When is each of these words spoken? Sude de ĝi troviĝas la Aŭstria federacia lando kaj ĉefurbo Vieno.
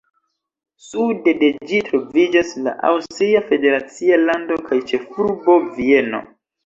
Sude 0.85 1.33
de 1.43 1.49
ĝi 1.71 1.81
troviĝas 1.89 2.55
la 2.67 2.73
Aŭstria 2.91 3.43
federacia 3.51 4.19
lando 4.25 4.59
kaj 4.71 4.81
ĉefurbo 4.93 5.63
Vieno. 5.77 6.23